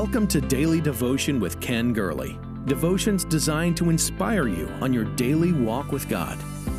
Welcome 0.00 0.28
to 0.28 0.40
Daily 0.40 0.80
Devotion 0.80 1.40
with 1.40 1.58
Ken 1.60 1.92
Gurley. 1.92 2.38
Devotions 2.66 3.24
designed 3.24 3.76
to 3.78 3.90
inspire 3.90 4.46
you 4.46 4.68
on 4.80 4.92
your 4.92 5.02
daily 5.02 5.52
walk 5.52 5.90
with 5.90 6.08
God. 6.08 6.38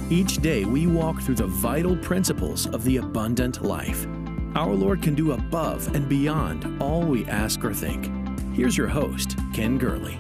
Each 0.10 0.38
day 0.38 0.64
we 0.64 0.88
walk 0.88 1.22
through 1.22 1.36
the 1.36 1.48
vital 1.48 1.98
principles 1.98 2.66
of 2.68 2.82
the 2.86 2.96
abundant 2.96 3.62
life. 3.62 4.08
Our 4.56 4.74
Lord 4.74 5.02
can 5.02 5.16
do 5.16 5.34
above 5.34 5.94
and 5.94 6.08
beyond 6.08 6.82
all 6.82 7.02
we 7.02 7.26
ask 7.26 7.62
or 7.66 7.74
think. 7.74 8.10
Here's 8.56 8.78
your 8.78 8.88
host, 8.88 9.36
Ken 9.54 9.78
Gurley. 9.78 10.18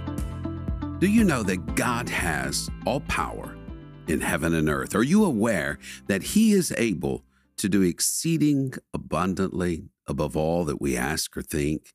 Do 0.99 1.07
you 1.07 1.23
know 1.23 1.41
that 1.43 1.75
God 1.75 2.09
has 2.09 2.69
all 2.85 2.99
power 2.99 3.55
in 4.09 4.19
heaven 4.19 4.53
and 4.53 4.67
earth? 4.67 4.93
Are 4.93 5.03
you 5.03 5.23
aware 5.23 5.79
that 6.07 6.21
He 6.21 6.51
is 6.51 6.73
able 6.77 7.23
to 7.59 7.69
do 7.69 7.81
exceeding 7.81 8.73
abundantly 8.93 9.85
above 10.05 10.35
all 10.35 10.65
that 10.65 10.81
we 10.81 10.97
ask 10.97 11.37
or 11.37 11.41
think? 11.41 11.93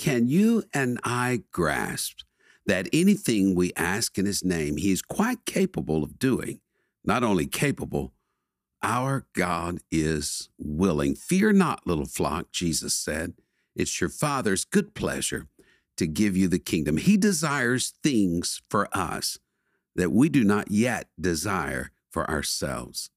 Can 0.00 0.28
you 0.28 0.64
and 0.72 0.98
I 1.04 1.42
grasp 1.52 2.20
that 2.64 2.88
anything 2.90 3.54
we 3.54 3.74
ask 3.76 4.16
in 4.16 4.24
His 4.24 4.42
name, 4.42 4.78
He 4.78 4.92
is 4.92 5.02
quite 5.02 5.44
capable 5.44 6.02
of 6.02 6.18
doing? 6.18 6.60
Not 7.04 7.22
only 7.22 7.46
capable, 7.46 8.14
our 8.82 9.26
God 9.34 9.80
is 9.90 10.48
willing. 10.56 11.16
Fear 11.16 11.52
not, 11.52 11.86
little 11.86 12.06
flock, 12.06 12.50
Jesus 12.50 12.94
said. 12.94 13.34
It's 13.76 14.00
your 14.00 14.08
Father's 14.08 14.64
good 14.64 14.94
pleasure 14.94 15.48
to 15.98 16.06
give 16.06 16.34
you 16.34 16.48
the 16.48 16.58
kingdom. 16.58 16.96
He 16.96 17.18
desires 17.18 17.92
things 18.02 18.62
for 18.70 18.88
us 18.96 19.38
that 19.96 20.12
we 20.12 20.30
do 20.30 20.44
not 20.44 20.70
yet 20.70 21.08
desire 21.20 21.90
for 22.08 22.28
ourselves. 22.30 23.10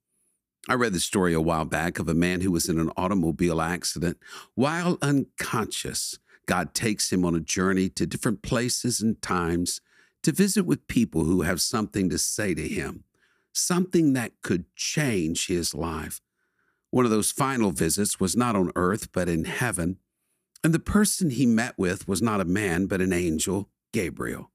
I 0.68 0.74
read 0.74 0.92
the 0.92 1.00
story 1.00 1.34
a 1.34 1.40
while 1.40 1.66
back 1.66 1.98
of 1.98 2.10
a 2.10 2.14
man 2.14 2.42
who 2.42 2.52
was 2.52 2.68
in 2.68 2.78
an 2.78 2.92
automobile 2.98 3.62
accident. 3.62 4.18
While 4.56 4.98
unconscious, 5.02 6.20
God 6.46 6.74
takes 6.74 7.12
him 7.12 7.24
on 7.26 7.36
a 7.36 7.40
journey 7.40 7.90
to 7.90 8.06
different 8.06 8.42
places 8.42 9.02
and 9.02 9.22
times 9.22 9.80
to 10.24 10.32
visit 10.32 10.66
with 10.66 10.88
people 10.88 11.24
who 11.24 11.42
have 11.42 11.62
something 11.62 12.10
to 12.10 12.18
say 12.18 12.54
to 12.54 12.68
him, 12.68 13.04
something 13.52 14.14
that 14.14 14.34
could 14.42 14.66
change 14.76 15.48
his 15.48 15.74
life. 15.74 16.22
One 16.92 17.06
of 17.06 17.12
those 17.12 17.32
final 17.32 17.72
visits 17.72 18.20
was 18.20 18.36
not 18.36 18.56
on 18.56 18.72
earth, 18.76 19.12
but 19.12 19.30
in 19.30 19.46
heaven. 19.46 19.98
And 20.64 20.74
the 20.74 20.80
person 20.80 21.30
he 21.30 21.46
met 21.46 21.78
with 21.78 22.08
was 22.08 22.22
not 22.22 22.42
a 22.42 22.46
man, 22.46 22.86
but 22.86 23.02
an 23.02 23.12
angel, 23.12 23.70
Gabriel. 23.92 24.52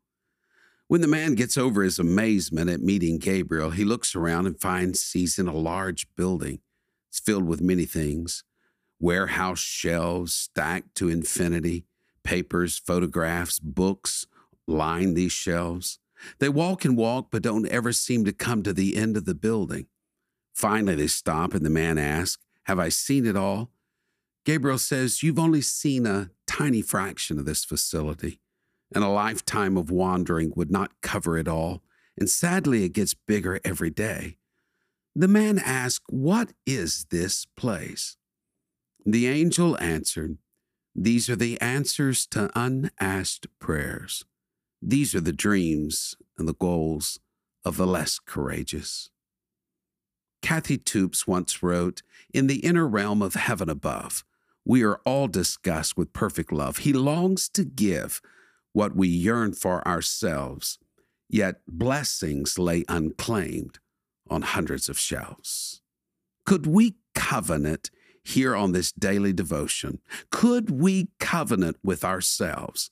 When 0.86 1.02
the 1.02 1.06
man 1.06 1.34
gets 1.34 1.58
over 1.58 1.82
his 1.82 1.98
amazement 1.98 2.70
at 2.70 2.80
meeting 2.80 3.18
Gabriel, 3.18 3.70
he 3.70 3.84
looks 3.84 4.14
around 4.14 4.46
and 4.46 4.58
finds 4.58 5.12
he's 5.12 5.38
in 5.38 5.46
a 5.46 5.54
large 5.54 6.06
building. 6.16 6.60
It's 7.08 7.20
filled 7.20 7.46
with 7.46 7.60
many 7.60 7.84
things 7.84 8.44
warehouse 9.00 9.60
shelves 9.60 10.32
stacked 10.32 10.94
to 10.96 11.08
infinity, 11.08 11.84
papers, 12.22 12.78
photographs, 12.78 13.58
books 13.58 14.26
line 14.66 15.14
these 15.14 15.32
shelves. 15.32 15.98
They 16.40 16.48
walk 16.48 16.84
and 16.84 16.96
walk, 16.96 17.28
but 17.30 17.42
don't 17.42 17.68
ever 17.68 17.92
seem 17.92 18.24
to 18.24 18.32
come 18.32 18.62
to 18.62 18.72
the 18.72 18.96
end 18.96 19.16
of 19.16 19.24
the 19.24 19.34
building. 19.34 19.86
Finally, 20.52 20.96
they 20.96 21.06
stop, 21.06 21.54
and 21.54 21.64
the 21.64 21.70
man 21.70 21.96
asks, 21.96 22.42
Have 22.64 22.78
I 22.78 22.88
seen 22.88 23.24
it 23.24 23.36
all? 23.36 23.70
Gabriel 24.44 24.78
says, 24.78 25.22
You've 25.22 25.38
only 25.38 25.60
seen 25.60 26.06
a 26.06 26.30
tiny 26.46 26.82
fraction 26.82 27.38
of 27.38 27.44
this 27.44 27.64
facility 27.64 28.40
and 28.94 29.04
a 29.04 29.08
lifetime 29.08 29.76
of 29.76 29.90
wandering 29.90 30.52
would 30.56 30.70
not 30.70 31.00
cover 31.02 31.36
it 31.36 31.48
all, 31.48 31.82
and 32.16 32.28
sadly 32.28 32.84
it 32.84 32.92
gets 32.92 33.14
bigger 33.14 33.60
every 33.64 33.90
day. 33.90 34.38
The 35.14 35.28
man 35.28 35.58
asks, 35.58 36.04
What 36.08 36.52
is 36.66 37.06
this 37.10 37.46
place? 37.56 38.16
The 39.04 39.26
angel 39.26 39.78
answered, 39.80 40.38
These 40.94 41.28
are 41.28 41.36
the 41.36 41.60
answers 41.60 42.26
to 42.28 42.50
unasked 42.54 43.46
prayers. 43.58 44.24
These 44.82 45.14
are 45.14 45.20
the 45.20 45.32
dreams 45.32 46.16
and 46.36 46.46
the 46.48 46.54
goals 46.54 47.18
of 47.64 47.76
the 47.76 47.86
less 47.86 48.18
courageous. 48.18 49.10
Kathy 50.42 50.78
Toops 50.78 51.26
once 51.26 51.62
wrote, 51.62 52.02
In 52.32 52.46
the 52.46 52.58
inner 52.58 52.86
realm 52.86 53.22
of 53.22 53.34
heaven 53.34 53.68
above, 53.68 54.24
we 54.64 54.84
are 54.84 55.00
all 55.04 55.28
discussed 55.28 55.96
with 55.96 56.12
perfect 56.12 56.52
love. 56.52 56.78
He 56.78 56.92
longs 56.92 57.48
to 57.50 57.64
give 57.64 58.20
what 58.72 58.94
we 58.94 59.08
yearn 59.08 59.52
for 59.52 59.86
ourselves, 59.86 60.78
yet 61.28 61.60
blessings 61.66 62.58
lay 62.58 62.84
unclaimed 62.88 63.78
on 64.30 64.42
hundreds 64.42 64.88
of 64.88 64.98
shelves. 64.98 65.80
Could 66.44 66.66
we 66.66 66.96
covenant 67.14 67.90
here 68.28 68.54
on 68.54 68.72
this 68.72 68.92
daily 68.92 69.32
devotion? 69.32 70.00
Could 70.30 70.70
we 70.70 71.08
covenant 71.18 71.78
with 71.82 72.04
ourselves 72.04 72.90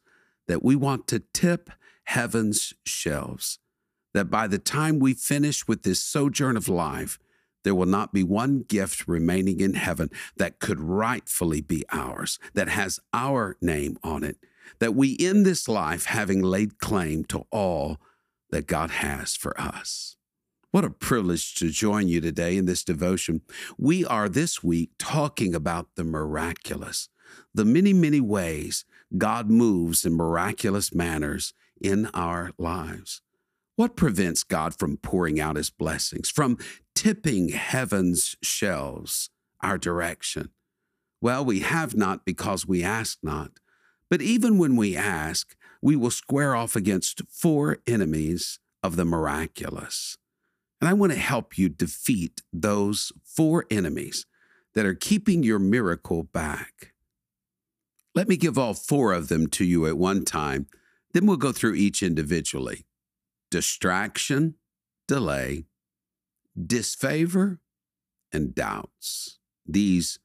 that 0.49 0.63
we 0.63 0.77
want 0.77 1.07
to 1.09 1.21
tip 1.33 1.71
heaven's 2.05 2.75
shelves? 2.85 3.59
That 4.15 4.31
by 4.31 4.47
the 4.47 4.59
time 4.59 4.99
we 4.99 5.15
finish 5.15 5.69
with 5.69 5.83
this 5.83 6.03
sojourn 6.03 6.57
of 6.57 6.69
life, 6.69 7.19
there 7.65 7.75
will 7.75 7.87
not 7.87 8.13
be 8.13 8.23
one 8.23 8.61
gift 8.61 9.09
remaining 9.09 9.61
in 9.61 9.75
heaven 9.75 10.11
that 10.37 10.61
could 10.61 10.81
rightfully 10.81 11.61
be 11.61 11.85
ours, 11.91 12.39
that 12.55 12.69
has 12.69 13.01
our 13.13 13.57
name 13.61 13.99
on 14.03 14.23
it 14.25 14.39
that 14.79 14.95
we 14.95 15.17
end 15.19 15.45
this 15.45 15.69
life 15.69 16.07
having 16.07 16.43
laid 16.43 16.79
claim 16.79 17.25
to 17.25 17.47
all 17.51 17.99
that 18.51 18.67
God 18.67 18.91
has 18.91 19.35
for 19.35 19.59
us. 19.61 20.16
What 20.77 20.85
a 20.85 20.91
privilege 20.91 21.55
to 21.55 21.71
join 21.71 22.07
you 22.07 22.21
today 22.21 22.59
in 22.59 22.67
this 22.67 22.85
devotion. 22.85 23.41
We 23.79 24.05
are 24.05 24.29
this 24.29 24.63
week 24.63 24.91
talking 24.99 25.55
about 25.55 25.89
the 25.97 26.05
miraculous, 26.05 27.09
the 27.55 27.65
many, 27.65 27.95
many 27.95 28.21
ways 28.21 28.85
God 29.17 29.49
moves 29.49 30.05
in 30.05 30.13
miraculous 30.13 30.95
manners 30.95 31.55
in 31.81 32.11
our 32.13 32.51
lives. 32.59 33.23
What 33.77 33.97
prevents 33.97 34.43
God 34.45 34.79
from 34.79 34.99
pouring 34.99 35.41
out 35.41 35.57
his 35.57 35.71
blessings, 35.71 36.29
from 36.29 36.59
tipping 36.95 37.49
heaven's 37.49 38.37
shelves 38.43 39.31
our 39.63 39.79
direction? 39.79 40.51
Well, 41.23 41.43
we 41.43 41.61
have 41.61 41.97
not 41.97 42.27
because 42.27 42.67
we 42.67 42.85
ask 42.85 43.17
not. 43.23 43.53
But 44.11 44.21
even 44.21 44.59
when 44.59 44.77
we 44.77 44.95
ask, 44.95 45.57
we 45.81 45.97
will 45.97 46.11
square 46.11 46.55
off 46.55 46.77
against 46.77 47.23
four 47.31 47.79
enemies 47.87 48.59
of 48.83 48.97
the 48.97 49.07
miraculous. 49.07 50.19
And 50.81 50.89
I 50.89 50.93
want 50.93 51.13
to 51.13 51.19
help 51.19 51.57
you 51.57 51.69
defeat 51.69 52.43
those 52.53 53.13
four 53.25 53.65
enemies 53.71 54.27
that 54.75 54.85
are 54.85 54.95
keeping 54.95 55.43
your 55.43 55.59
miracle 55.59 56.23
back. 56.23 56.93
Let 58.15 58.29
me 58.29 58.37
give 58.37 58.59
all 58.59 58.75
four 58.75 59.13
of 59.13 59.29
them 59.29 59.47
to 59.49 59.65
you 59.65 59.87
at 59.87 59.97
one 59.97 60.25
time, 60.25 60.67
then 61.13 61.27
we'll 61.27 61.37
go 61.37 61.53
through 61.53 61.75
each 61.75 62.03
individually 62.03 62.85
distraction, 63.51 64.55
delay, 65.07 65.65
disfavor, 66.61 67.61
and 68.33 68.55
doubts. 68.55 69.39
These 69.65 70.19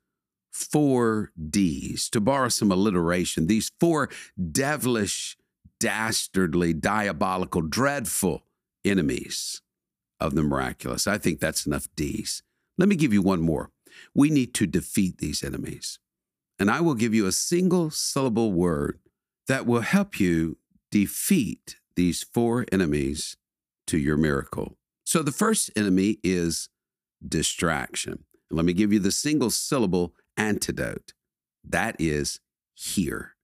four 0.51 1.31
D's. 1.49 2.09
To 2.09 2.19
borrow 2.19 2.49
some 2.49 2.71
alliteration, 2.71 3.47
these 3.47 3.71
four 3.79 4.09
devilish, 4.51 5.37
dastardly, 5.79 6.73
diabolical, 6.73 7.61
dreadful 7.61 8.43
enemies 8.83 9.61
of 10.21 10.35
the 10.35 10.43
miraculous. 10.43 11.07
I 11.07 11.17
think 11.17 11.39
that's 11.39 11.65
enough 11.65 11.87
D's. 11.95 12.43
Let 12.77 12.87
me 12.87 12.95
give 12.95 13.11
you 13.11 13.21
one 13.21 13.41
more. 13.41 13.71
We 14.15 14.29
need 14.29 14.53
to 14.55 14.67
defeat 14.67 15.17
these 15.17 15.43
enemies. 15.43 15.99
And 16.57 16.69
I 16.69 16.79
will 16.79 16.93
give 16.93 17.13
you 17.13 17.25
a 17.25 17.31
single 17.31 17.89
syllable 17.89 18.53
word 18.53 18.99
that 19.47 19.65
will 19.65 19.81
help 19.81 20.19
you 20.19 20.57
defeat 20.91 21.77
these 21.95 22.23
four 22.23 22.65
enemies 22.71 23.35
to 23.87 23.97
your 23.97 24.15
miracle. 24.15 24.77
So 25.03 25.23
the 25.23 25.31
first 25.31 25.71
enemy 25.75 26.19
is 26.23 26.69
distraction. 27.27 28.23
let 28.49 28.65
me 28.65 28.73
give 28.73 28.93
you 28.93 28.99
the 28.99 29.11
single 29.11 29.49
syllable 29.49 30.13
antidote. 30.37 31.13
That 31.63 31.95
is 31.99 32.39
here. 32.73 33.35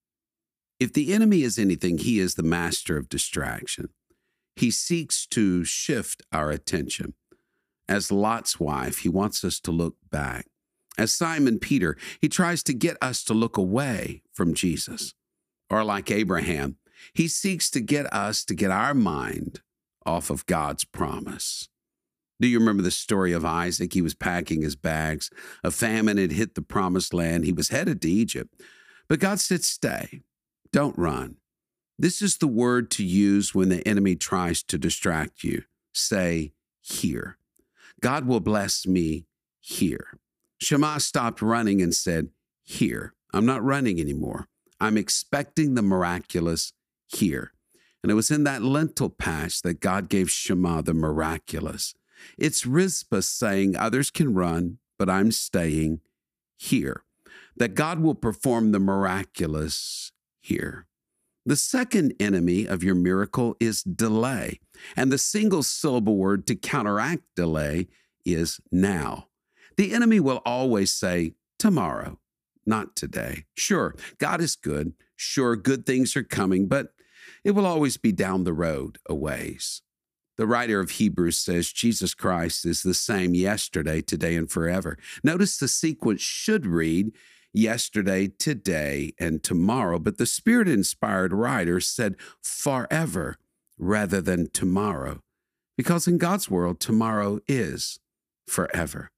If 0.80 0.94
the 0.94 1.14
enemy 1.14 1.42
is 1.42 1.58
anything, 1.58 1.98
he 1.98 2.20
is 2.20 2.36
the 2.36 2.44
master 2.44 2.98
of 2.98 3.10
distraction. 3.10 3.90
He 4.58 4.72
seeks 4.72 5.28
to 5.28 5.64
shift 5.64 6.24
our 6.32 6.50
attention. 6.50 7.14
As 7.88 8.12
Lot's 8.12 8.60
wife, 8.60 9.00
he 9.00 9.10
wants 9.10 9.44
us 9.44 9.60
to 9.62 9.72
look 9.72 9.96
back. 10.12 10.48
As 10.98 11.14
Simon 11.14 11.60
Peter, 11.60 11.96
he 12.20 12.28
tries 12.28 12.64
to 12.64 12.74
get 12.74 12.98
us 13.02 13.24
to 13.26 13.34
look 13.34 13.56
away 13.56 14.24
from 14.34 14.56
Jesus. 14.56 15.14
Or 15.70 15.84
like 15.84 16.10
Abraham, 16.10 16.78
he 17.14 17.28
seeks 17.28 17.70
to 17.70 17.80
get 17.80 18.12
us 18.12 18.44
to 18.46 18.56
get 18.56 18.72
our 18.72 18.96
mind 18.96 19.62
off 20.06 20.30
of 20.32 20.46
God's 20.48 20.86
promise. 20.86 21.70
Do 22.40 22.48
you 22.48 22.60
remember 22.60 22.84
the 22.84 22.92
story 22.92 23.34
of 23.34 23.46
Isaac? 23.46 23.94
He 23.94 24.02
was 24.02 24.16
packing 24.16 24.62
his 24.62 24.76
bags. 24.76 25.30
A 25.64 25.72
famine 25.72 26.18
had 26.18 26.32
hit 26.32 26.56
the 26.56 26.62
promised 26.62 27.14
land. 27.14 27.46
He 27.46 27.52
was 27.54 27.70
headed 27.70 28.02
to 28.02 28.10
Egypt. 28.10 28.60
But 29.08 29.20
God 29.20 29.40
said, 29.40 29.64
Stay, 29.64 30.22
don't 30.72 30.98
run. 30.98 31.38
This 32.00 32.22
is 32.22 32.38
the 32.38 32.48
word 32.48 32.92
to 32.92 33.04
use 33.04 33.56
when 33.56 33.70
the 33.70 33.86
enemy 33.88 34.16
tries 34.16 34.62
to 34.64 34.78
distract 34.78 35.44
you. 35.44 35.64
Say, 35.94 36.54
Here. 36.82 37.38
God 38.00 38.28
will 38.28 38.40
bless 38.40 38.86
me 38.86 39.26
here. 39.60 40.20
Shammah 40.60 41.00
stopped 41.00 41.42
running 41.42 41.82
and 41.82 41.94
said, 41.94 42.30
Here. 42.64 43.14
I'm 43.34 43.46
not 43.46 43.64
running 43.64 44.00
anymore. 44.00 44.48
I'm 44.80 44.98
expecting 44.98 45.74
the 45.74 45.82
miraculous 45.82 46.74
here. 47.08 47.52
And 48.04 48.12
it 48.12 48.16
was 48.16 48.32
in 48.32 48.44
that 48.44 48.62
lentil 48.62 49.10
patch 49.10 49.62
that 49.64 49.80
God 49.80 50.08
gave 50.08 50.30
Shammah 50.30 50.84
the 50.84 50.94
miraculous. 50.94 51.96
It's 52.38 52.66
Rizpah 52.66 53.22
saying, 53.22 53.76
Others 53.76 54.12
can 54.12 54.34
run, 54.34 54.78
but 54.98 55.10
I'm 55.10 55.32
staying 55.32 56.02
here. 56.58 57.04
That 57.56 57.76
God 57.76 58.00
will 58.00 58.16
perform 58.16 58.72
the 58.72 58.80
miraculous 58.80 60.12
here. 60.40 60.86
The 61.48 61.56
second 61.56 62.14
enemy 62.20 62.66
of 62.66 62.84
your 62.84 62.94
miracle 62.94 63.56
is 63.62 63.82
delay. 63.82 64.60
And 64.98 65.14
the 65.14 65.18
single 65.18 65.64
syllable 65.64 66.18
word 66.18 66.46
to 66.48 66.56
counteract 66.56 67.24
delay 67.38 67.88
is 68.26 68.60
now. 68.70 69.30
The 69.78 69.94
enemy 69.94 70.20
will 70.20 70.42
always 70.46 70.92
say, 70.92 71.36
tomorrow, 71.58 72.20
not 72.66 72.98
today. 72.98 73.46
Sure, 73.56 73.96
God 74.18 74.42
is 74.42 74.58
good. 74.58 74.92
Sure, 75.16 75.56
good 75.56 75.86
things 75.86 76.18
are 76.18 76.24
coming, 76.24 76.68
but 76.68 76.92
it 77.46 77.52
will 77.52 77.66
always 77.66 77.96
be 77.96 78.12
down 78.12 78.44
the 78.44 78.52
road 78.52 78.98
a 79.10 79.16
ways. 79.16 79.82
The 80.36 80.48
writer 80.48 80.82
of 80.82 80.92
Hebrews 80.92 81.38
says 81.38 81.72
Jesus 81.72 82.14
Christ 82.14 82.66
is 82.66 82.84
the 82.84 82.94
same 82.94 83.34
yesterday, 83.34 84.02
today, 84.02 84.36
and 84.36 84.52
forever. 84.52 84.98
Notice 85.24 85.58
the 85.58 85.70
sequence 85.70 86.22
should 86.22 86.66
read 86.66 87.14
yesterday, 87.58 88.28
today, 88.28 89.14
and 89.20 89.44
tomorrow, 89.44 90.00
but 90.00 90.18
the 90.18 90.26
Spirit 90.26 90.68
inspired 90.68 91.34
writer 91.34 91.80
said 91.80 92.16
forever 92.42 93.38
rather 93.78 94.22
than 94.22 94.50
tomorrow, 94.52 95.22
because 95.76 96.08
in 96.08 96.18
God's 96.18 96.50
world, 96.50 96.80
tomorrow 96.80 97.40
is 97.48 98.00
forever. 98.48 99.12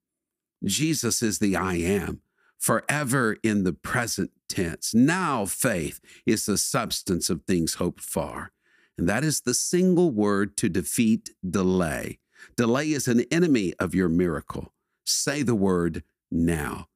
Jesus 0.65 1.21
is 1.21 1.39
the 1.39 1.55
I 1.55 1.75
am, 1.75 2.21
forever 2.57 3.37
in 3.43 3.63
the 3.63 3.73
present 3.73 4.31
tense. 4.49 4.93
Now 4.93 5.45
faith 5.45 6.01
is 6.25 6.45
the 6.45 6.57
substance 6.57 7.29
of 7.29 7.43
things 7.43 7.75
hoped 7.75 8.01
for. 8.01 8.51
And 8.97 9.07
that 9.07 9.23
is 9.23 9.41
the 9.41 9.53
single 9.53 10.11
word 10.11 10.57
to 10.57 10.67
defeat 10.67 11.29
delay. 11.47 12.19
Delay 12.57 12.91
is 12.91 13.07
an 13.07 13.21
enemy 13.31 13.73
of 13.79 13.95
your 13.95 14.09
miracle. 14.09 14.73
Say 15.05 15.41
the 15.41 15.55
word 15.55 16.03
now. 16.29 16.88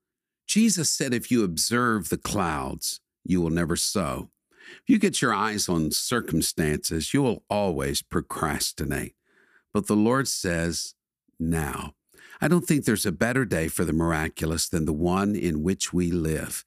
Jesus 0.54 0.92
said, 0.92 1.16
if 1.16 1.32
you 1.32 1.44
observe 1.44 2.10
the 2.10 2.18
clouds, 2.18 3.00
you 3.26 3.42
will 3.42 3.50
never 3.50 3.76
sow. 3.76 4.30
If 4.70 4.84
you 4.86 5.00
get 5.00 5.20
your 5.20 5.34
eyes 5.34 5.68
on 5.68 5.90
circumstances, 5.90 7.12
you 7.12 7.24
will 7.24 7.44
always 7.50 8.04
procrastinate. 8.04 9.16
But 9.74 9.88
the 9.88 9.96
Lord 9.96 10.28
says, 10.28 10.94
now. 11.40 11.96
I 12.40 12.48
don't 12.48 12.68
think 12.68 12.86
there's 12.86 13.08
a 13.08 13.12
better 13.12 13.46
day 13.46 13.68
for 13.68 13.84
the 13.84 13.94
miraculous 13.94 14.70
than 14.70 14.86
the 14.86 14.94
one 14.94 15.36
in 15.36 15.64
which 15.64 15.92
we 15.92 16.12
live. 16.12 16.66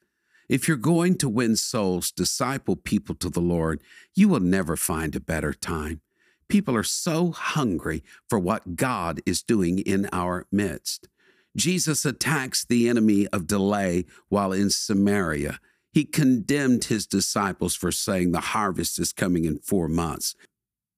If 0.48 0.66
you're 0.66 0.76
going 0.76 1.16
to 1.18 1.28
win 1.28 1.54
souls, 1.54 2.10
disciple 2.10 2.74
people 2.74 3.14
to 3.14 3.30
the 3.30 3.38
Lord, 3.38 3.80
you 4.16 4.26
will 4.28 4.40
never 4.40 4.76
find 4.76 5.14
a 5.14 5.20
better 5.20 5.52
time. 5.52 6.00
People 6.48 6.74
are 6.74 6.82
so 6.82 7.30
hungry 7.30 8.02
for 8.28 8.40
what 8.40 8.74
God 8.74 9.20
is 9.24 9.44
doing 9.44 9.78
in 9.78 10.08
our 10.12 10.48
midst. 10.50 11.08
Jesus 11.56 12.04
attacks 12.04 12.64
the 12.64 12.88
enemy 12.88 13.26
of 13.28 13.46
delay 13.46 14.04
while 14.28 14.52
in 14.52 14.70
Samaria. 14.70 15.58
He 15.92 16.04
condemned 16.04 16.84
his 16.84 17.06
disciples 17.06 17.74
for 17.74 17.90
saying 17.90 18.32
the 18.32 18.40
harvest 18.40 18.98
is 18.98 19.12
coming 19.12 19.46
in 19.46 19.58
four 19.58 19.88
months, 19.88 20.34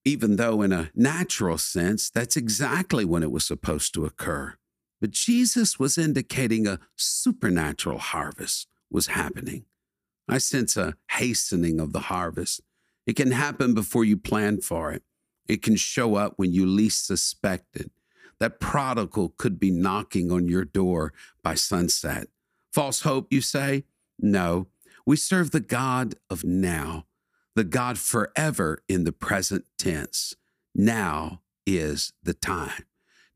even 0.04 0.36
though, 0.36 0.62
in 0.62 0.72
a 0.72 0.90
natural 0.94 1.58
sense, 1.58 2.10
that's 2.10 2.36
exactly 2.36 3.04
when 3.04 3.22
it 3.22 3.30
was 3.30 3.46
supposed 3.46 3.94
to 3.94 4.04
occur. 4.04 4.56
But 5.00 5.12
Jesus 5.12 5.78
was 5.78 5.96
indicating 5.96 6.66
a 6.66 6.80
supernatural 6.96 7.98
harvest 7.98 8.66
was 8.90 9.08
happening. 9.08 9.64
I 10.28 10.38
sense 10.38 10.76
a 10.76 10.94
hastening 11.10 11.78
of 11.78 11.92
the 11.92 12.00
harvest. 12.00 12.60
It 13.06 13.14
can 13.14 13.30
happen 13.30 13.74
before 13.74 14.04
you 14.04 14.16
plan 14.16 14.60
for 14.60 14.92
it. 14.92 15.02
It 15.46 15.62
can 15.62 15.76
show 15.76 16.16
up 16.16 16.34
when 16.36 16.52
you 16.52 16.66
least 16.66 17.06
suspect 17.06 17.76
it. 17.76 17.90
That 18.40 18.60
prodigal 18.60 19.34
could 19.36 19.58
be 19.58 19.70
knocking 19.70 20.30
on 20.30 20.48
your 20.48 20.64
door 20.64 21.12
by 21.42 21.54
sunset. 21.54 22.28
False 22.72 23.00
hope, 23.00 23.32
you 23.32 23.40
say? 23.40 23.84
No. 24.18 24.68
We 25.04 25.16
serve 25.16 25.50
the 25.50 25.60
God 25.60 26.16
of 26.30 26.44
now, 26.44 27.06
the 27.56 27.64
God 27.64 27.98
forever 27.98 28.82
in 28.88 29.04
the 29.04 29.12
present 29.12 29.64
tense. 29.78 30.34
Now 30.74 31.40
is 31.66 32.12
the 32.22 32.34
time. 32.34 32.84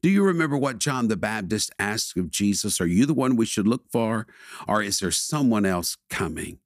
Do 0.03 0.09
you 0.09 0.25
remember 0.25 0.59
what 0.59 0.79
John 0.79 1.09
the 1.09 1.17
Baptist 1.17 1.73
asked 1.79 2.17
of 2.17 2.31
Jesus? 2.31 2.81
Are 2.81 2.87
you 2.87 3.07
the 3.07 3.15
one 3.15 3.37
we 3.37 3.47
should 3.47 3.69
look 3.69 3.91
for, 3.91 4.27
or 4.67 4.83
is 4.83 4.99
there 4.99 5.13
someone 5.13 5.65
else 5.65 5.97
coming? 6.11 6.59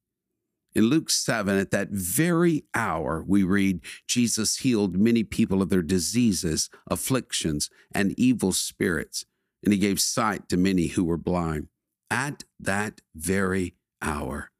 In 0.77 0.85
Luke 0.85 1.09
7, 1.09 1.57
at 1.57 1.71
that 1.71 1.89
very 1.89 2.63
hour, 2.75 3.23
we 3.27 3.43
read 3.43 3.81
Jesus 4.07 4.57
healed 4.57 4.95
many 4.95 5.23
people 5.23 5.61
of 5.61 5.69
their 5.69 5.81
diseases, 5.81 6.69
afflictions, 6.89 7.69
and 7.91 8.13
evil 8.17 8.53
spirits, 8.53 9.25
and 9.63 9.73
he 9.73 9.79
gave 9.79 9.99
sight 9.99 10.47
to 10.47 10.55
many 10.55 10.87
who 10.87 11.03
were 11.03 11.17
blind. 11.17 11.67
At 12.09 12.43
that 12.59 13.01
very 13.15 13.75
hour, 14.01 14.51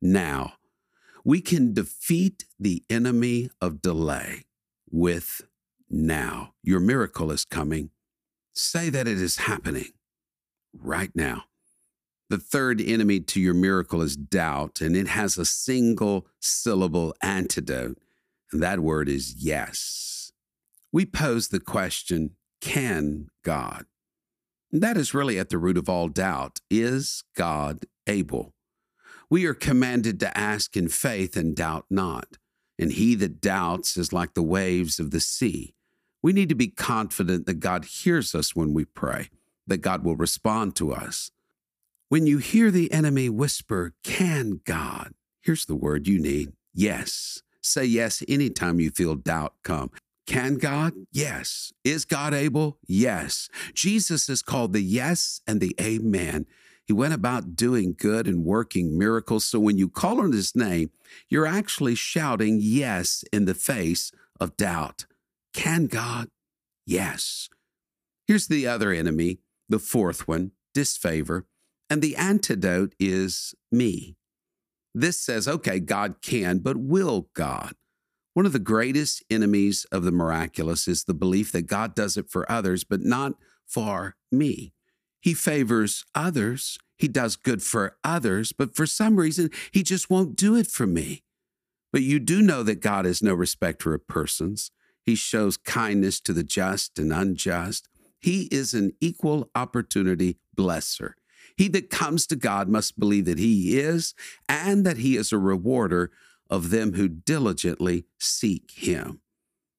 now, 0.00 0.54
we 1.24 1.40
can 1.40 1.72
defeat 1.72 2.44
the 2.60 2.84
enemy 2.90 3.48
of 3.60 3.82
delay 3.82 4.44
with 4.90 5.40
now. 5.88 6.52
Your 6.62 6.80
miracle 6.80 7.32
is 7.32 7.44
coming 7.44 7.90
Say 8.54 8.90
that 8.90 9.08
it 9.08 9.20
is 9.20 9.36
happening 9.38 9.92
right 10.74 11.10
now. 11.14 11.44
The 12.32 12.38
third 12.38 12.80
enemy 12.80 13.20
to 13.20 13.38
your 13.42 13.52
miracle 13.52 14.00
is 14.00 14.16
doubt, 14.16 14.80
and 14.80 14.96
it 14.96 15.06
has 15.08 15.36
a 15.36 15.44
single 15.44 16.26
syllable 16.40 17.14
antidote, 17.20 17.98
and 18.50 18.62
that 18.62 18.80
word 18.80 19.06
is 19.06 19.34
yes. 19.36 20.32
We 20.90 21.04
pose 21.04 21.48
the 21.48 21.60
question 21.60 22.30
can 22.62 23.26
God? 23.44 23.84
And 24.72 24.80
that 24.82 24.96
is 24.96 25.12
really 25.12 25.38
at 25.38 25.50
the 25.50 25.58
root 25.58 25.76
of 25.76 25.90
all 25.90 26.08
doubt. 26.08 26.62
Is 26.70 27.22
God 27.36 27.84
able? 28.06 28.54
We 29.28 29.44
are 29.44 29.52
commanded 29.52 30.18
to 30.20 30.34
ask 30.34 30.74
in 30.74 30.88
faith 30.88 31.36
and 31.36 31.54
doubt 31.54 31.84
not. 31.90 32.38
And 32.78 32.92
he 32.92 33.14
that 33.16 33.42
doubts 33.42 33.98
is 33.98 34.10
like 34.10 34.32
the 34.32 34.42
waves 34.42 34.98
of 34.98 35.10
the 35.10 35.20
sea 35.20 35.74
we 36.22 36.32
need 36.32 36.48
to 36.48 36.54
be 36.54 36.68
confident 36.68 37.46
that 37.46 37.60
God 37.60 37.84
hears 37.84 38.34
us 38.34 38.54
when 38.54 38.72
we 38.72 38.84
pray, 38.84 39.28
that 39.66 39.78
God 39.78 40.04
will 40.04 40.16
respond 40.16 40.76
to 40.76 40.92
us. 40.92 41.32
When 42.12 42.26
you 42.26 42.36
hear 42.36 42.70
the 42.70 42.92
enemy 42.92 43.30
whisper, 43.30 43.94
Can 44.04 44.60
God? 44.66 45.14
Here's 45.40 45.64
the 45.64 45.74
word 45.74 46.06
you 46.06 46.18
need 46.18 46.52
yes. 46.74 47.40
Say 47.62 47.86
yes 47.86 48.22
anytime 48.28 48.80
you 48.80 48.90
feel 48.90 49.14
doubt 49.14 49.54
come. 49.64 49.90
Can 50.26 50.58
God? 50.58 50.92
Yes. 51.10 51.72
Is 51.84 52.04
God 52.04 52.34
able? 52.34 52.76
Yes. 52.86 53.48
Jesus 53.72 54.28
is 54.28 54.42
called 54.42 54.74
the 54.74 54.82
yes 54.82 55.40
and 55.46 55.58
the 55.58 55.74
amen. 55.80 56.44
He 56.84 56.92
went 56.92 57.14
about 57.14 57.56
doing 57.56 57.94
good 57.98 58.26
and 58.26 58.44
working 58.44 58.98
miracles. 58.98 59.46
So 59.46 59.58
when 59.58 59.78
you 59.78 59.88
call 59.88 60.20
on 60.20 60.32
his 60.32 60.54
name, 60.54 60.90
you're 61.30 61.46
actually 61.46 61.94
shouting 61.94 62.58
yes 62.60 63.24
in 63.32 63.46
the 63.46 63.54
face 63.54 64.12
of 64.38 64.58
doubt. 64.58 65.06
Can 65.54 65.86
God? 65.86 66.28
Yes. 66.84 67.48
Here's 68.26 68.48
the 68.48 68.66
other 68.66 68.92
enemy, 68.92 69.38
the 69.66 69.78
fourth 69.78 70.28
one, 70.28 70.50
disfavor. 70.74 71.46
And 71.92 72.00
the 72.00 72.16
antidote 72.16 72.94
is 72.98 73.54
me. 73.70 74.16
This 74.94 75.20
says, 75.20 75.46
okay, 75.46 75.78
God 75.78 76.22
can, 76.22 76.60
but 76.60 76.78
will 76.78 77.28
God? 77.34 77.74
One 78.32 78.46
of 78.46 78.54
the 78.54 78.58
greatest 78.58 79.22
enemies 79.28 79.84
of 79.92 80.02
the 80.02 80.10
miraculous 80.10 80.88
is 80.88 81.04
the 81.04 81.12
belief 81.12 81.52
that 81.52 81.66
God 81.66 81.94
does 81.94 82.16
it 82.16 82.30
for 82.30 82.50
others, 82.50 82.82
but 82.82 83.02
not 83.02 83.34
for 83.66 84.16
me. 84.30 84.72
He 85.20 85.34
favors 85.34 86.06
others, 86.14 86.78
He 86.96 87.08
does 87.08 87.36
good 87.36 87.62
for 87.62 87.98
others, 88.02 88.52
but 88.52 88.74
for 88.74 88.86
some 88.86 89.16
reason, 89.16 89.50
He 89.70 89.82
just 89.82 90.08
won't 90.08 90.34
do 90.34 90.56
it 90.56 90.68
for 90.68 90.86
me. 90.86 91.24
But 91.92 92.00
you 92.00 92.18
do 92.18 92.40
know 92.40 92.62
that 92.62 92.80
God 92.80 93.04
is 93.04 93.22
no 93.22 93.34
respecter 93.34 93.92
of 93.92 94.08
persons. 94.08 94.70
He 95.04 95.14
shows 95.14 95.58
kindness 95.58 96.20
to 96.20 96.32
the 96.32 96.42
just 96.42 96.98
and 96.98 97.12
unjust. 97.12 97.90
He 98.18 98.44
is 98.50 98.72
an 98.72 98.92
equal 99.02 99.50
opportunity 99.54 100.38
blesser. 100.56 101.16
He 101.56 101.68
that 101.68 101.90
comes 101.90 102.26
to 102.28 102.36
God 102.36 102.68
must 102.68 102.98
believe 102.98 103.24
that 103.26 103.38
He 103.38 103.78
is 103.78 104.14
and 104.48 104.84
that 104.86 104.98
He 104.98 105.16
is 105.16 105.32
a 105.32 105.38
rewarder 105.38 106.10
of 106.50 106.70
them 106.70 106.94
who 106.94 107.08
diligently 107.08 108.04
seek 108.18 108.70
Him. 108.72 109.20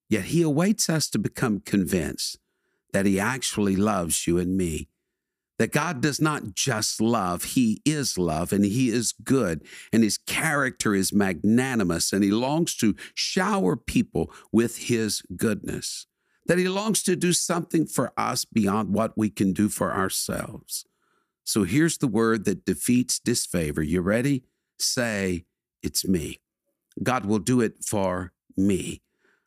Yet 0.10 0.26
He 0.26 0.42
awaits 0.42 0.90
us 0.90 1.10
to 1.12 1.20
become 1.20 1.60
convinced 1.60 2.38
that 2.92 3.06
He 3.06 3.20
actually 3.20 3.76
loves 3.76 4.28
you 4.28 4.38
and 4.38 4.58
me 4.58 4.90
that 5.60 5.72
God 5.72 6.02
does 6.02 6.20
not 6.20 6.56
just 6.56 7.00
love, 7.00 7.44
He 7.44 7.82
is 7.86 8.18
love 8.18 8.52
and 8.52 8.66
He 8.66 8.90
is 8.90 9.14
good, 9.24 9.64
and 9.92 10.04
His 10.04 10.18
character 10.18 10.96
is 10.96 11.14
magnanimous, 11.14 12.12
and 12.12 12.24
He 12.24 12.32
longs 12.32 12.76
to 12.78 12.96
shower 13.14 13.76
people 13.76 14.32
with 14.52 14.78
His 14.78 15.22
goodness, 15.36 16.08
that 16.48 16.58
He 16.58 16.68
longs 16.68 17.04
to 17.04 17.16
do 17.16 17.34
something 17.34 17.86
for 17.86 18.12
us 18.18 18.46
beyond 18.46 18.94
what 18.94 19.18
we 19.18 19.30
can 19.30 19.54
do 19.54 19.70
for 19.70 19.94
ourselves. 19.94 20.86
So 21.44 21.64
here's 21.64 21.98
the 21.98 22.08
word 22.08 22.46
that 22.46 22.66
defeats 22.66 23.20
disfavor. 23.20 23.84
You 23.84 24.02
ready? 24.02 24.44
Say, 24.80 25.46
it's 25.82 26.08
me. 26.08 26.40
God 27.02 27.26
will 27.26 27.40
do 27.40 27.62
it 27.62 27.84
for 27.84 28.32
me. 28.56 29.02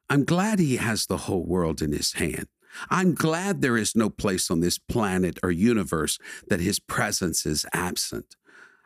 I'm 0.09 0.25
glad 0.25 0.59
He 0.59 0.77
has 0.77 1.07
the 1.07 1.17
whole 1.17 1.45
world 1.45 1.83
in 1.83 1.93
His 1.93 2.15
hand. 2.15 2.47
I'm 2.91 3.15
glad 3.15 3.61
there 3.61 3.77
is 3.77 3.97
no 3.97 4.11
place 4.11 4.51
on 4.51 4.61
this 4.61 4.79
planet 4.79 5.39
or 5.43 5.51
universe 5.51 6.19
that 6.49 6.61
His 6.61 6.79
presence 6.79 7.47
is 7.47 7.65
absent. 7.73 8.37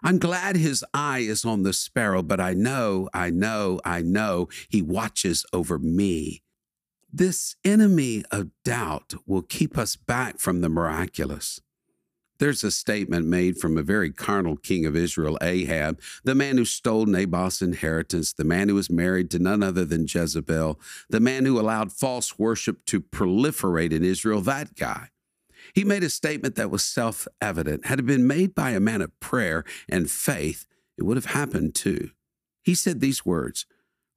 I'm 0.02 0.19
glad 0.19 0.57
His 0.57 0.85
eye 0.95 1.21
is 1.21 1.45
on 1.45 1.62
the 1.62 1.73
sparrow, 1.73 2.23
but 2.23 2.40
I 2.40 2.55
know, 2.55 3.09
I 3.12 3.31
know, 3.31 3.81
I 3.85 4.02
know 4.02 4.49
He 4.69 4.81
watches 4.83 5.45
over 5.52 5.79
me. 5.79 6.43
This 7.12 7.57
enemy 7.64 8.23
of 8.31 8.50
doubt 8.64 9.14
will 9.26 9.43
keep 9.43 9.76
us 9.76 9.97
back 9.97 10.38
from 10.38 10.61
the 10.61 10.69
miraculous. 10.69 11.61
There's 12.40 12.64
a 12.64 12.70
statement 12.70 13.26
made 13.26 13.59
from 13.59 13.76
a 13.76 13.82
very 13.82 14.11
carnal 14.11 14.56
king 14.56 14.87
of 14.87 14.97
Israel, 14.97 15.37
Ahab, 15.42 16.00
the 16.25 16.35
man 16.35 16.56
who 16.56 16.64
stole 16.64 17.04
Naboth's 17.04 17.61
inheritance, 17.61 18.32
the 18.32 18.44
man 18.44 18.70
who 18.70 18.75
was 18.75 18.88
married 18.88 19.30
to 19.32 19.38
none 19.38 19.62
other 19.62 19.85
than 19.85 20.06
Jezebel, 20.09 20.80
the 21.11 21.20
man 21.20 21.44
who 21.44 21.61
allowed 21.61 21.92
false 21.92 22.38
worship 22.38 22.87
to 22.87 23.02
proliferate 23.02 23.92
in 23.92 24.02
Israel, 24.02 24.40
that 24.40 24.75
guy. 24.75 25.11
He 25.75 25.85
made 25.85 26.02
a 26.02 26.09
statement 26.09 26.54
that 26.54 26.70
was 26.70 26.82
self 26.82 27.28
evident. 27.42 27.85
Had 27.85 27.99
it 27.99 28.06
been 28.06 28.26
made 28.26 28.54
by 28.54 28.70
a 28.70 28.80
man 28.80 29.02
of 29.02 29.20
prayer 29.20 29.62
and 29.87 30.11
faith, 30.11 30.64
it 30.97 31.02
would 31.02 31.18
have 31.18 31.26
happened 31.26 31.75
too. 31.75 32.09
He 32.62 32.75
said 32.75 33.00
these 33.00 33.26
words 33.26 33.66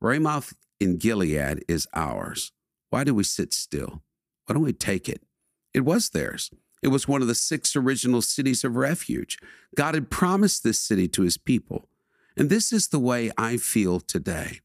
Ramoth 0.01 0.53
in 0.79 0.97
Gilead 0.97 1.65
is 1.67 1.87
ours. 1.93 2.53
Why 2.89 3.03
do 3.03 3.13
we 3.13 3.25
sit 3.25 3.53
still? 3.53 4.01
Why 4.45 4.53
don't 4.53 4.63
we 4.63 4.71
take 4.71 5.09
it? 5.09 5.23
It 5.73 5.81
was 5.81 6.09
theirs. 6.09 6.51
It 6.83 6.89
was 6.89 7.07
one 7.07 7.21
of 7.21 7.29
the 7.29 7.35
six 7.35 7.77
original 7.77 8.21
cities 8.21 8.65
of 8.65 8.75
refuge. 8.75 9.39
God 9.73 9.95
had 9.95 10.11
promised 10.11 10.63
this 10.63 10.79
city 10.79 11.07
to 11.07 11.21
his 11.21 11.37
people. 11.37 11.87
And 12.35 12.49
this 12.49 12.73
is 12.73 12.89
the 12.89 12.99
way 12.99 13.31
I 13.37 13.55
feel 13.55 14.01
today. 14.01 14.59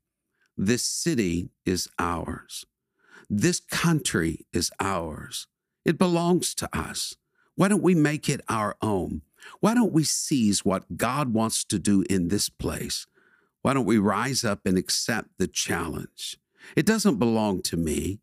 This 0.56 0.84
city 0.84 1.50
is 1.64 1.88
ours. 1.96 2.66
This 3.30 3.60
country 3.60 4.46
is 4.52 4.72
ours. 4.80 5.46
It 5.84 5.96
belongs 5.96 6.56
to 6.56 6.68
us. 6.76 7.14
Why 7.54 7.68
don't 7.68 7.82
we 7.82 7.94
make 7.94 8.28
it 8.28 8.40
our 8.48 8.76
own? 8.82 9.22
Why 9.60 9.74
don't 9.74 9.92
we 9.92 10.02
seize 10.02 10.64
what 10.64 10.96
God 10.96 11.32
wants 11.32 11.62
to 11.66 11.78
do 11.78 12.04
in 12.10 12.28
this 12.28 12.48
place? 12.48 13.06
Why 13.62 13.74
don't 13.74 13.86
we 13.86 13.98
rise 13.98 14.44
up 14.44 14.66
and 14.66 14.76
accept 14.76 15.28
the 15.38 15.46
challenge? 15.46 16.36
It 16.74 16.84
doesn't 16.84 17.18
belong 17.18 17.62
to 17.62 17.76
me. 17.76 18.18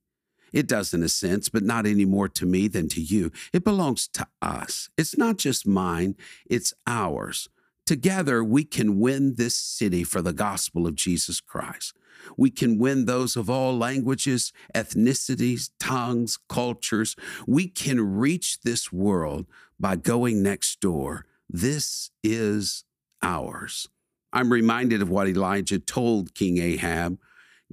It 0.55 0.67
does 0.67 0.93
in 0.93 1.03
a 1.03 1.09
sense, 1.09 1.49
but 1.49 1.63
not 1.63 1.85
any 1.85 2.05
more 2.05 2.29
to 2.29 2.45
me 2.45 2.69
than 2.69 2.87
to 2.89 3.01
you. 3.01 3.29
It 3.51 3.65
belongs 3.65 4.07
to 4.13 4.25
us. 4.41 4.89
It's 4.97 5.17
not 5.17 5.35
just 5.37 5.67
mine, 5.67 6.15
it's 6.49 6.73
ours. 6.87 7.49
Together, 7.85 8.41
we 8.41 8.63
can 8.63 8.97
win 8.97 9.35
this 9.35 9.55
city 9.57 10.05
for 10.05 10.21
the 10.21 10.31
gospel 10.31 10.87
of 10.87 10.95
Jesus 10.95 11.41
Christ. 11.41 11.93
We 12.37 12.49
can 12.49 12.79
win 12.79 13.03
those 13.05 13.35
of 13.35 13.49
all 13.49 13.77
languages, 13.77 14.53
ethnicities, 14.73 15.71
tongues, 15.77 16.39
cultures. 16.47 17.17
We 17.45 17.67
can 17.67 18.15
reach 18.15 18.61
this 18.61 18.93
world 18.93 19.47
by 19.77 19.97
going 19.97 20.41
next 20.41 20.79
door. 20.79 21.25
This 21.49 22.11
is 22.23 22.85
ours. 23.21 23.89
I'm 24.31 24.53
reminded 24.53 25.01
of 25.01 25.09
what 25.09 25.27
Elijah 25.27 25.79
told 25.79 26.33
King 26.33 26.59
Ahab 26.59 27.19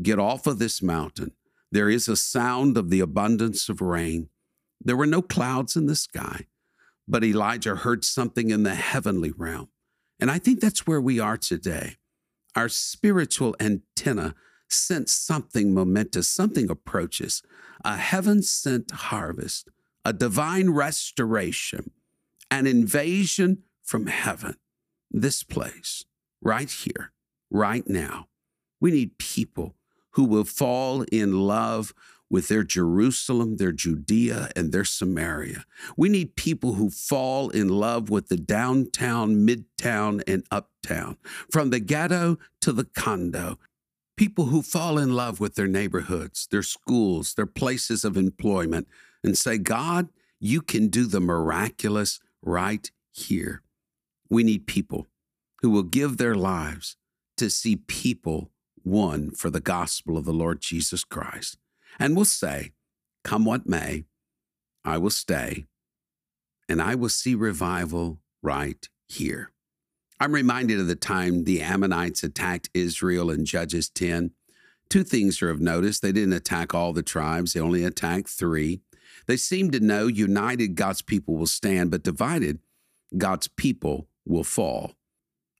get 0.02 0.18
off 0.18 0.48
of 0.48 0.58
this 0.58 0.82
mountain. 0.82 1.32
There 1.72 1.88
is 1.88 2.06
a 2.06 2.16
sound 2.16 2.76
of 2.76 2.90
the 2.90 3.00
abundance 3.00 3.70
of 3.70 3.80
rain. 3.80 4.28
There 4.78 4.96
were 4.96 5.06
no 5.06 5.22
clouds 5.22 5.74
in 5.74 5.86
the 5.86 5.96
sky, 5.96 6.46
but 7.08 7.24
Elijah 7.24 7.76
heard 7.76 8.04
something 8.04 8.50
in 8.50 8.62
the 8.62 8.74
heavenly 8.74 9.32
realm. 9.34 9.70
And 10.20 10.30
I 10.30 10.38
think 10.38 10.60
that's 10.60 10.86
where 10.86 11.00
we 11.00 11.18
are 11.18 11.38
today. 11.38 11.96
Our 12.54 12.68
spiritual 12.68 13.56
antenna 13.58 14.34
sense 14.68 15.12
something 15.12 15.72
momentous, 15.72 16.28
something 16.28 16.68
approaches, 16.68 17.42
a 17.82 17.96
heaven 17.96 18.42
sent 18.42 18.90
harvest, 18.90 19.70
a 20.04 20.12
divine 20.12 20.68
restoration, 20.68 21.90
an 22.50 22.66
invasion 22.66 23.62
from 23.82 24.08
heaven. 24.08 24.56
This 25.10 25.42
place, 25.42 26.04
right 26.42 26.70
here, 26.70 27.12
right 27.50 27.88
now. 27.88 28.28
We 28.78 28.90
need 28.90 29.16
people 29.16 29.74
who 30.12 30.24
will 30.24 30.44
fall 30.44 31.02
in 31.12 31.40
love 31.40 31.92
with 32.32 32.48
their 32.48 32.62
Jerusalem, 32.62 33.58
their 33.58 33.72
Judea, 33.72 34.48
and 34.56 34.72
their 34.72 34.86
Samaria. 34.86 35.66
We 35.98 36.08
need 36.08 36.34
people 36.34 36.74
who 36.74 36.88
fall 36.88 37.50
in 37.50 37.68
love 37.68 38.08
with 38.08 38.28
the 38.28 38.38
downtown, 38.38 39.46
midtown, 39.46 40.22
and 40.26 40.42
uptown, 40.50 41.18
from 41.50 41.68
the 41.68 41.78
ghetto 41.78 42.38
to 42.62 42.72
the 42.72 42.84
condo. 42.84 43.58
People 44.16 44.46
who 44.46 44.62
fall 44.62 44.96
in 44.96 45.14
love 45.14 45.40
with 45.40 45.56
their 45.56 45.66
neighborhoods, 45.66 46.46
their 46.50 46.62
schools, 46.62 47.34
their 47.34 47.46
places 47.46 48.02
of 48.02 48.16
employment, 48.16 48.88
and 49.22 49.36
say, 49.36 49.58
God, 49.58 50.08
you 50.40 50.62
can 50.62 50.88
do 50.88 51.06
the 51.06 51.20
miraculous 51.20 52.18
right 52.40 52.90
here. 53.10 53.60
We 54.30 54.42
need 54.42 54.66
people 54.66 55.06
who 55.60 55.68
will 55.68 55.82
give 55.82 56.16
their 56.16 56.34
lives 56.34 56.96
to 57.36 57.50
see 57.50 57.76
people 57.76 58.51
one 58.84 59.30
for 59.30 59.50
the 59.50 59.60
gospel 59.60 60.16
of 60.16 60.24
the 60.24 60.32
Lord 60.32 60.60
Jesus 60.60 61.04
Christ, 61.04 61.58
and 61.98 62.16
will 62.16 62.24
say, 62.24 62.72
Come 63.24 63.44
what 63.44 63.66
may, 63.66 64.04
I 64.84 64.98
will 64.98 65.10
stay, 65.10 65.66
and 66.68 66.82
I 66.82 66.94
will 66.94 67.08
see 67.08 67.34
revival 67.34 68.18
right 68.42 68.88
here. 69.08 69.50
I'm 70.18 70.32
reminded 70.32 70.78
of 70.78 70.86
the 70.86 70.96
time 70.96 71.44
the 71.44 71.60
Ammonites 71.60 72.22
attacked 72.22 72.70
Israel 72.74 73.30
in 73.30 73.44
Judges 73.44 73.88
10. 73.90 74.30
Two 74.88 75.02
things 75.04 75.42
are 75.42 75.50
of 75.50 75.60
notice. 75.60 75.98
They 76.00 76.12
didn't 76.12 76.34
attack 76.34 76.74
all 76.74 76.92
the 76.92 77.02
tribes, 77.02 77.52
they 77.52 77.60
only 77.60 77.84
attacked 77.84 78.28
three. 78.28 78.80
They 79.26 79.36
seemed 79.36 79.72
to 79.72 79.80
know 79.80 80.06
united 80.06 80.74
God's 80.74 81.02
people 81.02 81.36
will 81.36 81.46
stand, 81.46 81.90
but 81.90 82.02
divided 82.02 82.60
God's 83.16 83.48
people 83.48 84.08
will 84.24 84.44
fall. 84.44 84.92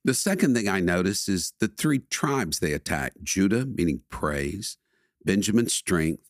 The 0.05 0.13
second 0.13 0.53
thing 0.53 0.67
I 0.67 0.81
notice 0.81 1.29
is 1.29 1.53
the 1.59 1.69
three 1.69 1.99
tribes 1.99 2.59
they 2.59 2.73
attack 2.73 3.13
Judah, 3.23 3.65
meaning 3.65 4.01
praise, 4.09 4.77
Benjamin, 5.23 5.69
strength, 5.69 6.29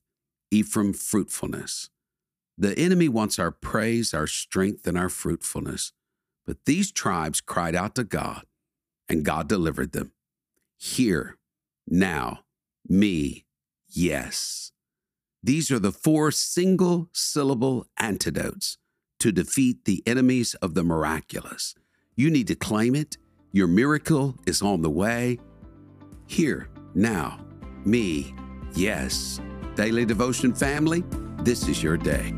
Ephraim, 0.51 0.93
fruitfulness. 0.93 1.89
The 2.55 2.77
enemy 2.77 3.09
wants 3.09 3.39
our 3.39 3.49
praise, 3.49 4.13
our 4.13 4.27
strength, 4.27 4.85
and 4.85 4.95
our 4.95 5.09
fruitfulness. 5.09 5.91
But 6.45 6.65
these 6.65 6.91
tribes 6.91 7.41
cried 7.41 7.73
out 7.73 7.95
to 7.95 8.03
God, 8.03 8.43
and 9.09 9.25
God 9.25 9.49
delivered 9.49 9.91
them. 9.91 10.11
Here, 10.77 11.37
now, 11.87 12.41
me, 12.87 13.45
yes. 13.89 14.71
These 15.41 15.71
are 15.71 15.79
the 15.79 15.91
four 15.91 16.31
single 16.31 17.09
syllable 17.11 17.87
antidotes 17.97 18.77
to 19.19 19.31
defeat 19.31 19.85
the 19.85 20.03
enemies 20.05 20.53
of 20.55 20.75
the 20.75 20.83
miraculous. 20.83 21.73
You 22.15 22.29
need 22.29 22.47
to 22.47 22.55
claim 22.55 22.93
it 22.93 23.17
your 23.53 23.67
miracle 23.67 24.35
is 24.47 24.61
on 24.61 24.81
the 24.81 24.89
way. 24.89 25.39
Here, 26.25 26.69
now, 26.95 27.39
me, 27.85 28.35
yes. 28.73 29.39
Daily 29.75 30.05
Devotion 30.05 30.53
family, 30.53 31.03
this 31.43 31.67
is 31.67 31.81
your 31.81 31.95
day. 31.95 32.33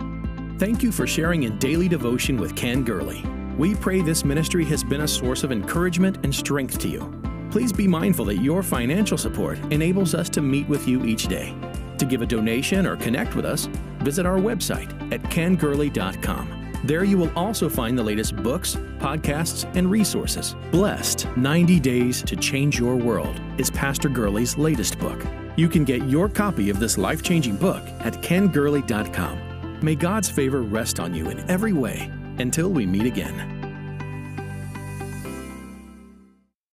Thank 0.60 0.84
you 0.84 0.92
for 0.92 1.08
sharing 1.08 1.44
in 1.44 1.58
Daily 1.58 1.88
Devotion 1.88 2.38
with 2.38 2.56
Ken 2.56 2.84
Gurley. 2.84 3.24
We 3.58 3.76
pray 3.76 4.02
this 4.02 4.26
ministry 4.26 4.66
has 4.66 4.84
been 4.84 5.02
a 5.02 5.08
source 5.08 5.44
of 5.46 5.54
encouragement 5.54 6.18
and 6.24 6.36
strength 6.36 6.80
to 6.80 6.90
you. 6.90 7.22
Please 7.50 7.72
be 7.72 7.88
mindful 7.88 8.26
that 8.26 8.42
your 8.42 8.62
financial 8.62 9.18
support 9.18 9.58
enables 9.72 10.14
us 10.14 10.30
to 10.32 10.42
meet 10.42 10.68
with 10.68 10.86
you 10.86 11.06
each 11.06 11.28
day. 11.28 11.56
To 11.98 12.06
give 12.06 12.22
a 12.22 12.26
donation 12.26 12.86
or 12.86 12.98
connect 12.98 13.36
with 13.36 13.46
us, 13.46 13.68
visit 14.00 14.26
our 14.26 14.38
website 14.38 14.92
at 15.14 15.24
kengurley.com. 15.24 16.55
There 16.86 17.04
you 17.04 17.18
will 17.18 17.32
also 17.36 17.68
find 17.68 17.98
the 17.98 18.04
latest 18.04 18.36
books, 18.36 18.76
podcasts, 19.00 19.66
and 19.76 19.90
resources. 19.90 20.56
Blessed 20.70 21.26
90 21.36 21.80
Days 21.80 22.22
to 22.22 22.36
Change 22.36 22.80
Your 22.80 22.96
World 22.96 23.42
is 23.58 23.72
Pastor 23.72 24.08
Gurley's 24.08 24.56
latest 24.56 25.00
book. 25.00 25.26
You 25.56 25.68
can 25.68 25.84
get 25.84 26.08
your 26.08 26.30
copy 26.30 26.70
of 26.70 26.80
this 26.80 27.00
life 27.00 27.24
changing 27.24 27.56
book 27.56 27.82
at 28.02 28.22
kengurley.com. 28.22 29.80
May 29.82 29.96
God's 29.96 30.30
favor 30.30 30.62
rest 30.62 31.00
on 31.00 31.16
you 31.16 31.32
in 31.32 31.40
every 31.50 31.74
way 31.74 32.12
until 32.38 32.70
we 32.70 32.86
meet 32.86 33.08
again. 33.08 33.55